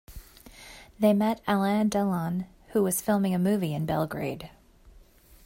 They 0.97 1.13
met 1.13 1.41
Alain 1.47 1.87
Delon, 1.87 2.47
who 2.69 2.81
was 2.81 3.01
filming 3.03 3.35
a 3.35 3.37
movie 3.37 3.75
in 3.75 3.85
Belgrade. 3.85 4.49